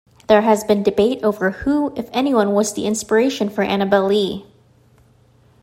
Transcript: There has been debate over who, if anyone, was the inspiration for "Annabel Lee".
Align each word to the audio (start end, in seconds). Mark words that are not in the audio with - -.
There 0.27 0.41
has 0.41 0.63
been 0.63 0.81
debate 0.81 1.23
over 1.23 1.51
who, 1.51 1.93
if 1.95 2.09
anyone, 2.11 2.53
was 2.53 2.73
the 2.73 2.87
inspiration 2.87 3.49
for 3.49 3.63
"Annabel 3.63 4.07
Lee". 4.07 4.47